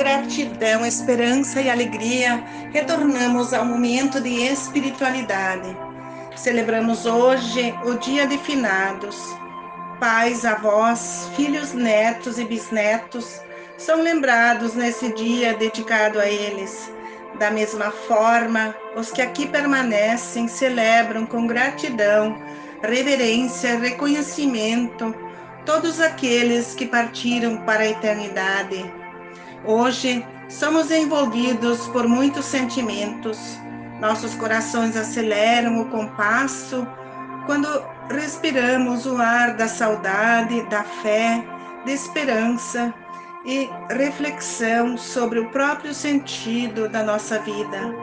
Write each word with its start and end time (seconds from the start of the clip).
gratidão, 0.00 0.86
esperança 0.86 1.60
e 1.60 1.68
alegria, 1.68 2.42
retornamos 2.72 3.52
ao 3.52 3.66
momento 3.66 4.18
de 4.18 4.30
espiritualidade. 4.46 5.76
Celebramos 6.34 7.04
hoje 7.04 7.74
o 7.84 7.92
Dia 7.96 8.26
de 8.26 8.38
Finados. 8.38 9.18
Pais, 10.00 10.46
avós, 10.46 11.28
filhos, 11.36 11.74
netos 11.74 12.38
e 12.38 12.46
bisnetos 12.46 13.42
são 13.76 14.00
lembrados 14.00 14.74
nesse 14.74 15.12
dia 15.12 15.52
dedicado 15.52 16.18
a 16.18 16.26
eles. 16.26 16.90
Da 17.38 17.50
mesma 17.50 17.90
forma, 17.90 18.74
os 18.96 19.10
que 19.12 19.20
aqui 19.20 19.46
permanecem 19.46 20.48
celebram 20.48 21.26
com 21.26 21.46
gratidão, 21.46 22.38
reverência, 22.82 23.78
reconhecimento 23.78 25.14
todos 25.66 26.00
aqueles 26.00 26.74
que 26.74 26.86
partiram 26.86 27.58
para 27.58 27.82
a 27.82 27.88
eternidade 27.88 28.99
Hoje 29.64 30.24
somos 30.48 30.90
envolvidos 30.90 31.86
por 31.88 32.08
muitos 32.08 32.46
sentimentos. 32.46 33.38
Nossos 34.00 34.34
corações 34.34 34.96
aceleram 34.96 35.82
o 35.82 35.84
compasso 35.90 36.86
quando 37.44 37.68
respiramos 38.10 39.04
o 39.04 39.18
ar 39.18 39.54
da 39.54 39.68
saudade, 39.68 40.62
da 40.68 40.82
fé, 40.82 41.44
da 41.84 41.92
esperança 41.92 42.92
e 43.44 43.68
reflexão 43.90 44.96
sobre 44.96 45.38
o 45.38 45.50
próprio 45.50 45.92
sentido 45.92 46.88
da 46.88 47.02
nossa 47.02 47.38
vida. 47.40 47.94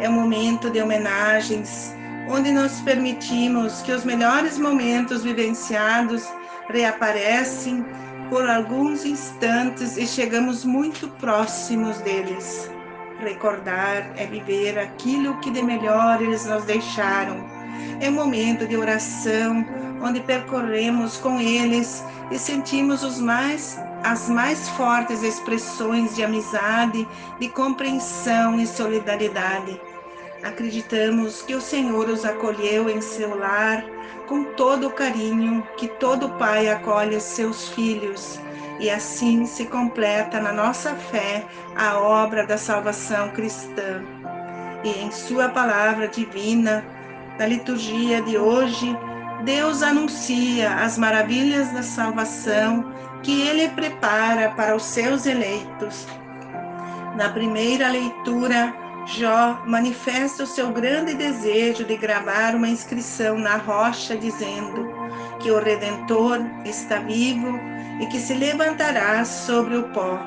É 0.00 0.08
um 0.08 0.12
momento 0.12 0.70
de 0.70 0.82
homenagens, 0.82 1.94
onde 2.28 2.50
nos 2.50 2.80
permitimos 2.80 3.80
que 3.82 3.92
os 3.92 4.04
melhores 4.04 4.58
momentos 4.58 5.22
vivenciados 5.22 6.24
reaparecem 6.68 7.84
por 8.30 8.48
alguns 8.48 9.04
instantes 9.04 9.96
e 9.96 10.06
chegamos 10.06 10.64
muito 10.64 11.08
próximos 11.18 11.98
deles. 11.98 12.70
Recordar 13.18 14.12
é 14.16 14.24
viver 14.24 14.78
aquilo 14.78 15.38
que 15.40 15.50
de 15.50 15.60
melhor 15.60 16.22
eles 16.22 16.46
nos 16.46 16.64
deixaram. 16.64 17.44
É 18.00 18.08
um 18.08 18.12
momento 18.12 18.66
de 18.66 18.76
oração 18.76 19.66
onde 20.00 20.20
percorremos 20.20 21.16
com 21.16 21.40
eles 21.40 22.02
e 22.30 22.38
sentimos 22.38 23.02
os 23.02 23.20
mais 23.20 23.78
as 24.02 24.30
mais 24.30 24.66
fortes 24.70 25.22
expressões 25.22 26.16
de 26.16 26.24
amizade, 26.24 27.06
de 27.38 27.48
compreensão 27.50 28.58
e 28.58 28.66
solidariedade. 28.66 29.78
Acreditamos 30.42 31.42
que 31.42 31.54
o 31.54 31.60
Senhor 31.60 32.08
os 32.08 32.24
acolheu 32.24 32.88
em 32.88 33.00
seu 33.00 33.38
lar 33.38 33.84
com 34.26 34.44
todo 34.54 34.86
o 34.86 34.92
carinho 34.92 35.66
que 35.76 35.86
todo 35.86 36.30
pai 36.38 36.68
acolhe 36.68 37.20
seus 37.20 37.68
filhos, 37.70 38.40
e 38.78 38.88
assim 38.88 39.44
se 39.44 39.66
completa 39.66 40.40
na 40.40 40.52
nossa 40.52 40.94
fé 40.94 41.44
a 41.76 41.98
obra 41.98 42.46
da 42.46 42.56
salvação 42.56 43.30
cristã. 43.30 44.02
E 44.82 45.02
em 45.02 45.10
Sua 45.10 45.50
palavra 45.50 46.08
divina, 46.08 46.82
na 47.38 47.46
liturgia 47.46 48.22
de 48.22 48.38
hoje, 48.38 48.96
Deus 49.44 49.82
anuncia 49.82 50.74
as 50.76 50.96
maravilhas 50.96 51.70
da 51.72 51.82
salvação 51.82 52.94
que 53.22 53.42
Ele 53.42 53.68
prepara 53.68 54.50
para 54.50 54.74
os 54.74 54.84
seus 54.84 55.26
eleitos. 55.26 56.06
Na 57.16 57.28
primeira 57.28 57.90
leitura, 57.90 58.72
Jó 59.06 59.62
manifesta 59.66 60.44
o 60.44 60.46
seu 60.46 60.70
grande 60.70 61.14
desejo 61.14 61.84
de 61.84 61.96
gravar 61.96 62.54
uma 62.54 62.68
inscrição 62.68 63.38
na 63.38 63.56
rocha, 63.56 64.16
dizendo 64.16 64.88
que 65.40 65.50
o 65.50 65.58
Redentor 65.58 66.38
está 66.64 66.98
vivo 66.98 67.58
e 68.00 68.06
que 68.06 68.18
se 68.18 68.34
levantará 68.34 69.24
sobre 69.24 69.76
o 69.76 69.84
pó, 69.88 70.18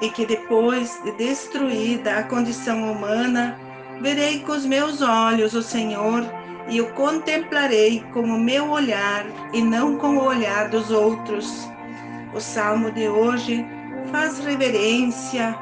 e 0.00 0.10
que 0.10 0.26
depois 0.26 1.00
de 1.04 1.12
destruída 1.12 2.18
a 2.18 2.22
condição 2.24 2.92
humana, 2.92 3.56
verei 4.00 4.40
com 4.40 4.52
os 4.52 4.66
meus 4.66 5.00
olhos 5.00 5.54
o 5.54 5.62
Senhor 5.62 6.24
e 6.68 6.80
o 6.80 6.92
contemplarei 6.94 8.04
com 8.12 8.20
o 8.20 8.38
meu 8.38 8.70
olhar 8.70 9.24
e 9.52 9.62
não 9.62 9.96
com 9.96 10.16
o 10.16 10.24
olhar 10.24 10.68
dos 10.68 10.90
outros. 10.90 11.68
O 12.34 12.40
salmo 12.40 12.90
de 12.90 13.08
hoje 13.08 13.64
faz 14.10 14.38
reverência 14.40 15.56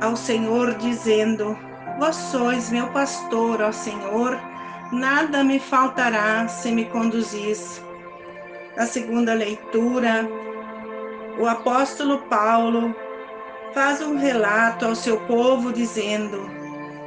ao 0.00 0.16
Senhor, 0.16 0.74
dizendo: 0.74 1.56
Vós 1.98 2.16
sois 2.16 2.70
meu 2.70 2.88
pastor, 2.88 3.60
ó 3.62 3.72
Senhor, 3.72 4.38
nada 4.92 5.42
me 5.42 5.58
faltará 5.58 6.46
se 6.48 6.70
me 6.70 6.84
conduzis. 6.86 7.82
Na 8.76 8.86
segunda 8.86 9.32
leitura, 9.32 10.28
o 11.38 11.46
apóstolo 11.46 12.18
Paulo 12.28 12.94
faz 13.72 14.00
um 14.02 14.16
relato 14.16 14.84
ao 14.84 14.94
seu 14.94 15.18
povo 15.20 15.72
dizendo 15.72 16.50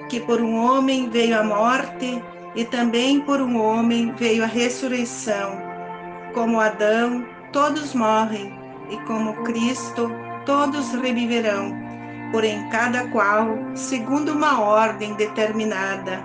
que 0.07 0.19
por 0.19 0.41
um 0.41 0.55
homem 0.55 1.09
veio 1.09 1.39
a 1.39 1.43
morte 1.43 2.21
e 2.55 2.65
também 2.65 3.21
por 3.21 3.39
um 3.39 3.61
homem 3.61 4.11
veio 4.13 4.43
a 4.43 4.47
ressurreição. 4.47 5.61
Como 6.33 6.59
Adão, 6.59 7.25
todos 7.51 7.93
morrem, 7.93 8.57
e 8.89 8.97
como 9.05 9.43
Cristo, 9.43 10.11
todos 10.45 10.91
reviverão 10.93 11.88
porém 12.31 12.67
cada 12.69 13.07
qual 13.09 13.57
segundo 13.75 14.33
uma 14.33 14.61
ordem 14.61 15.13
determinada. 15.13 16.23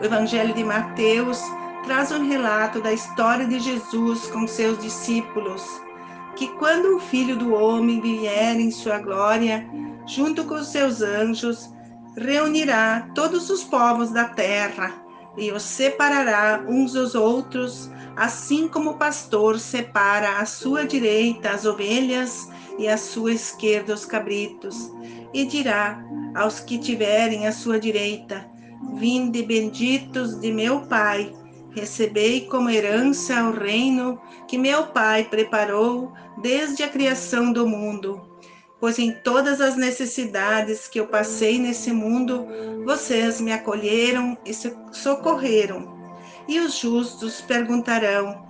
O 0.00 0.04
Evangelho 0.04 0.54
de 0.54 0.62
Mateus 0.62 1.42
traz 1.84 2.10
um 2.12 2.26
relato 2.28 2.80
da 2.80 2.92
história 2.92 3.46
de 3.46 3.58
Jesus 3.58 4.26
com 4.28 4.46
seus 4.46 4.78
discípulos, 4.78 5.64
que 6.34 6.48
quando 6.58 6.96
o 6.96 7.00
Filho 7.00 7.36
do 7.36 7.54
Homem 7.54 8.00
vier 8.00 8.56
em 8.56 8.70
sua 8.70 8.98
glória, 8.98 9.66
junto 10.06 10.44
com 10.44 10.62
seus 10.62 11.00
anjos, 11.00 11.72
reunirá 12.16 13.08
todos 13.14 13.48
os 13.50 13.64
povos 13.64 14.10
da 14.10 14.24
terra 14.24 15.05
e 15.36 15.52
os 15.52 15.62
separará 15.62 16.64
uns 16.66 16.92
dos 16.92 17.14
outros, 17.14 17.90
assim 18.16 18.68
como 18.68 18.90
o 18.90 18.98
pastor 18.98 19.58
separa 19.58 20.38
à 20.38 20.46
sua 20.46 20.86
direita 20.86 21.50
as 21.50 21.64
ovelhas 21.64 22.48
e 22.78 22.88
à 22.88 22.96
sua 22.96 23.32
esquerda 23.32 23.94
os 23.94 24.04
cabritos, 24.04 24.90
e 25.32 25.44
dirá 25.44 26.02
aos 26.34 26.60
que 26.60 26.78
tiverem 26.78 27.46
à 27.46 27.52
sua 27.52 27.78
direita: 27.78 28.48
Vinde 28.94 29.42
benditos 29.42 30.40
de 30.40 30.52
meu 30.52 30.80
Pai, 30.86 31.34
recebei 31.74 32.46
como 32.46 32.70
herança 32.70 33.42
o 33.44 33.52
reino 33.52 34.20
que 34.48 34.56
meu 34.56 34.86
Pai 34.86 35.24
preparou 35.24 36.12
desde 36.42 36.82
a 36.82 36.88
criação 36.88 37.52
do 37.52 37.66
mundo. 37.66 38.20
Pois 38.78 38.98
em 38.98 39.12
todas 39.12 39.60
as 39.60 39.76
necessidades 39.76 40.86
que 40.86 41.00
eu 41.00 41.06
passei 41.06 41.58
nesse 41.58 41.92
mundo, 41.92 42.46
vocês 42.84 43.40
me 43.40 43.52
acolheram 43.52 44.36
e 44.44 44.52
socorreram. 44.92 45.96
E 46.46 46.60
os 46.60 46.78
justos 46.78 47.40
perguntarão: 47.40 48.46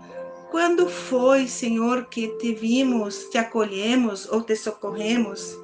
quando 0.50 0.88
foi, 0.88 1.46
Senhor, 1.46 2.06
que 2.06 2.28
te 2.38 2.54
vimos, 2.54 3.24
te 3.30 3.38
acolhemos 3.38 4.28
ou 4.28 4.42
te 4.42 4.56
socorremos? 4.56 5.56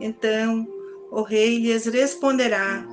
Então 0.00 0.66
o 1.10 1.22
rei 1.22 1.58
lhes 1.58 1.86
responderá: 1.86 2.84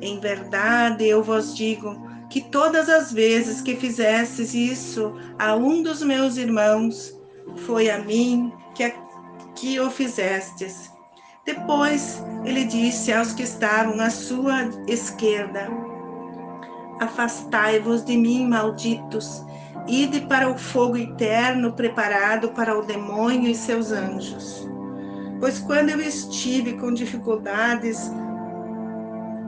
Em 0.00 0.18
verdade 0.20 1.06
eu 1.06 1.22
vos 1.22 1.54
digo 1.54 1.94
que 2.30 2.40
todas 2.40 2.88
as 2.88 3.12
vezes 3.12 3.60
que 3.60 3.76
fizestes 3.76 4.54
isso 4.54 5.14
a 5.38 5.54
um 5.54 5.82
dos 5.82 6.02
meus 6.02 6.36
irmãos, 6.36 7.16
foi 7.58 7.88
a 7.90 7.98
mim 7.98 8.52
que, 8.74 8.92
que 9.56 9.80
o 9.80 9.90
fizestes. 9.90 10.92
Depois 11.44 12.22
ele 12.44 12.64
disse 12.64 13.12
aos 13.12 13.32
que 13.32 13.42
estavam 13.42 14.00
à 14.00 14.10
sua 14.10 14.70
esquerda: 14.86 15.68
Afastai-vos 17.00 18.04
de 18.04 18.16
mim, 18.16 18.46
malditos 18.46 19.44
Ide 19.88 20.22
para 20.22 20.50
o 20.50 20.58
fogo 20.58 20.96
eterno 20.96 21.72
preparado 21.72 22.48
para 22.48 22.76
o 22.76 22.82
demônio 22.82 23.48
e 23.48 23.54
seus 23.54 23.92
anjos. 23.92 24.68
Pois 25.38 25.60
quando 25.60 25.90
eu 25.90 26.00
estive 26.00 26.72
com 26.72 26.92
dificuldades, 26.92 28.10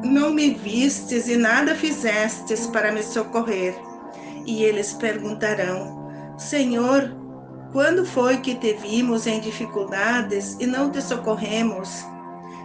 não 0.04 0.32
me 0.32 0.50
vistes 0.50 1.26
e 1.26 1.36
nada 1.36 1.74
fizestes 1.74 2.68
para 2.68 2.92
me 2.92 3.02
socorrer. 3.02 3.74
E 4.46 4.62
eles 4.62 4.92
perguntarão: 4.92 6.08
Senhor, 6.38 7.10
quando 7.72 8.04
foi 8.04 8.38
que 8.38 8.54
te 8.54 8.72
vimos 8.74 9.26
em 9.26 9.40
dificuldades 9.40 10.56
e 10.58 10.66
não 10.66 10.90
te 10.90 11.02
socorremos? 11.02 12.04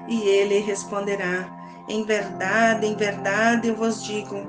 E 0.08 0.22
ele 0.22 0.60
responderá: 0.60 1.50
Em 1.88 2.04
verdade, 2.04 2.86
em 2.86 2.96
verdade 2.96 3.68
eu 3.68 3.76
vos 3.76 4.04
digo, 4.04 4.46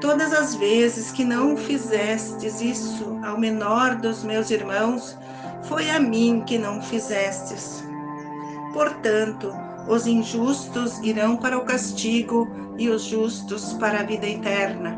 Todas 0.00 0.32
as 0.32 0.54
vezes 0.54 1.10
que 1.10 1.24
não 1.24 1.56
fizestes 1.56 2.60
isso 2.60 3.18
ao 3.24 3.36
menor 3.36 3.96
dos 3.96 4.22
meus 4.22 4.48
irmãos, 4.48 5.18
foi 5.64 5.90
a 5.90 5.98
mim 5.98 6.44
que 6.46 6.56
não 6.56 6.80
fizestes. 6.80 7.82
Portanto, 8.72 9.52
os 9.88 10.06
injustos 10.06 11.00
irão 11.00 11.36
para 11.36 11.58
o 11.58 11.64
castigo 11.64 12.48
e 12.78 12.88
os 12.88 13.02
justos 13.02 13.72
para 13.72 14.00
a 14.00 14.04
vida 14.04 14.28
eterna. 14.28 14.96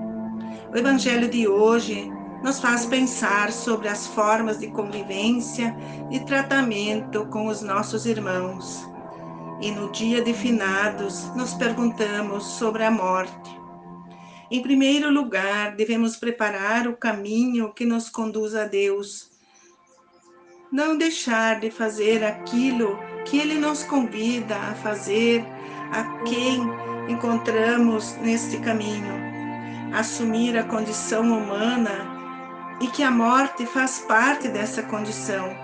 O 0.70 0.76
Evangelho 0.76 1.30
de 1.30 1.48
hoje 1.48 2.12
nos 2.42 2.58
faz 2.58 2.87
pensar 2.87 3.52
sobre 3.52 3.88
as 3.88 4.06
formas 4.06 4.58
de 4.58 4.69
convivência 4.69 5.76
e 6.10 6.20
tratamento 6.20 7.26
com 7.26 7.46
os 7.46 7.60
nossos 7.60 8.06
irmãos. 8.06 8.88
e 9.62 9.70
no 9.70 9.92
dia 9.92 10.22
de 10.22 10.32
finados 10.32 11.25
nos 11.37 11.52
perguntamos 11.52 12.44
sobre 12.44 12.82
a 12.82 12.90
morte. 12.90 13.60
Em 14.50 14.62
primeiro 14.62 15.10
lugar, 15.10 15.76
devemos 15.76 16.16
preparar 16.16 16.88
o 16.88 16.96
caminho 16.96 17.72
que 17.72 17.84
nos 17.84 18.08
conduz 18.08 18.54
a 18.54 18.64
Deus. 18.64 19.31
Não 20.72 20.96
deixar 20.96 21.60
de 21.60 21.70
fazer 21.70 22.25
aquilo 22.25 22.98
que 23.26 23.38
Ele 23.38 23.54
nos 23.54 23.84
convida 23.84 24.56
a 24.56 24.75
fazer 24.76 25.44
a 25.92 26.22
quem 26.25 26.60
encontramos 27.08 28.14
neste 28.22 28.58
caminho. 28.58 29.12
Assumir 29.92 30.56
a 30.56 30.64
condição 30.64 31.22
humana 31.22 32.09
e 32.80 32.86
que 32.88 33.02
a 33.02 33.10
morte 33.10 33.66
faz 33.66 34.00
parte 34.00 34.48
dessa 34.48 34.82
condição. 34.82 35.54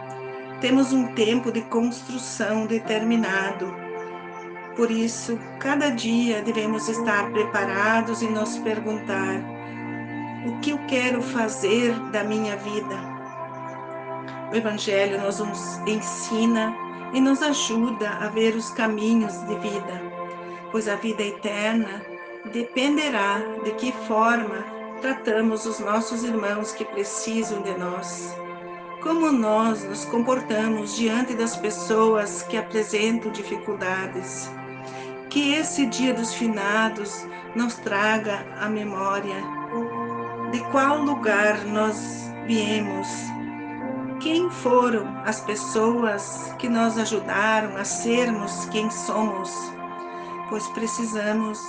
Temos 0.60 0.92
um 0.92 1.08
tempo 1.14 1.50
de 1.50 1.62
construção 1.62 2.66
determinado. 2.66 3.74
Por 4.76 4.90
isso, 4.90 5.38
cada 5.58 5.90
dia 5.90 6.42
devemos 6.42 6.88
estar 6.88 7.30
preparados 7.30 8.20
e 8.20 8.28
nos 8.28 8.58
perguntar: 8.58 9.40
o 10.46 10.60
que 10.60 10.70
eu 10.70 10.78
quero 10.86 11.22
fazer 11.22 11.98
da 12.10 12.22
minha 12.22 12.56
vida? 12.56 13.16
O 14.52 14.54
Evangelho 14.54 15.20
nos 15.20 15.40
ensina 15.86 16.76
e 17.12 17.20
nos 17.20 17.42
ajuda 17.42 18.10
a 18.20 18.28
ver 18.28 18.54
os 18.54 18.70
caminhos 18.70 19.32
de 19.46 19.54
vida, 19.56 20.02
pois 20.70 20.86
a 20.88 20.96
vida 20.96 21.22
eterna 21.22 22.02
dependerá 22.52 23.38
de 23.64 23.72
que 23.72 23.92
forma 24.06 24.75
tratamos 25.00 25.66
os 25.66 25.78
nossos 25.78 26.22
irmãos 26.22 26.72
que 26.72 26.84
precisam 26.84 27.62
de 27.62 27.76
nós? 27.78 28.34
Como 29.02 29.31
nós 29.31 29.84
nos 29.84 30.04
comportamos 30.06 30.96
diante 30.96 31.34
das 31.34 31.56
pessoas 31.56 32.43
que 32.43 32.56
apresentam 32.56 33.31
dificuldades? 33.31 34.50
Que 35.31 35.54
esse 35.54 35.87
dia 35.87 36.14
dos 36.14 36.34
finados 36.34 37.26
nos 37.54 37.75
traga 37.76 38.44
a 38.60 38.69
memória 38.69 39.37
de 40.50 40.60
qual 40.70 41.02
lugar 41.02 41.64
nós 41.66 42.31
viemos, 42.46 43.08
quem 44.20 44.49
foram 44.50 45.06
as 45.25 45.40
pessoas 45.40 46.54
que 46.58 46.69
nos 46.69 46.96
ajudaram 46.96 47.76
a 47.76 47.84
sermos 47.84 48.66
quem 48.66 48.90
somos, 48.90 49.52
pois 50.49 50.66
precisamos 50.69 51.60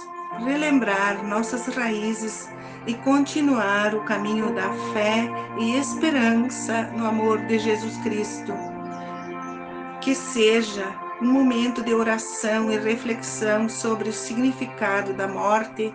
relembrar 0.45 1.23
nossas 1.23 1.67
raízes 1.67 2.49
e 2.85 2.93
continuar 2.93 3.93
o 3.93 4.03
caminho 4.03 4.53
da 4.53 4.69
fé 4.93 5.29
e 5.59 5.77
esperança 5.77 6.83
no 6.95 7.05
amor 7.05 7.39
de 7.45 7.59
Jesus 7.59 7.97
Cristo. 7.97 8.53
Que 10.01 10.15
seja 10.15 10.85
um 11.21 11.31
momento 11.31 11.83
de 11.83 11.93
oração 11.93 12.71
e 12.71 12.77
reflexão 12.77 13.67
sobre 13.67 14.09
o 14.09 14.13
significado 14.13 15.13
da 15.13 15.27
morte 15.27 15.93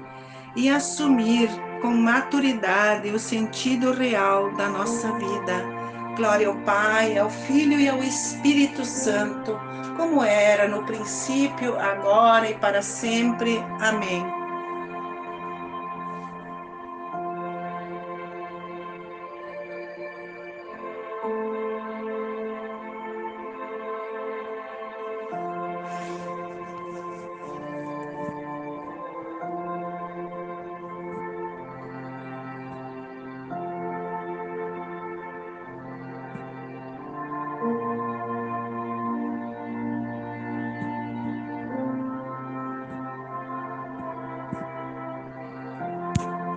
e 0.55 0.69
assumir 0.69 1.49
com 1.81 1.95
maturidade 1.95 3.09
o 3.11 3.19
sentido 3.19 3.93
real 3.93 4.53
da 4.55 4.69
nossa 4.69 5.11
vida. 5.13 5.82
Glória 6.17 6.49
ao 6.49 6.55
Pai, 6.57 7.19
ao 7.19 7.31
Filho 7.31 7.79
e 7.81 7.89
ao 7.89 8.03
Espírito 8.03 8.85
Santo, 8.85 9.59
como 9.97 10.23
era 10.23 10.69
no 10.69 10.85
princípio, 10.85 11.79
agora 11.79 12.51
e 12.51 12.55
para 12.55 12.83
sempre. 12.83 13.59
Amém. 13.81 14.42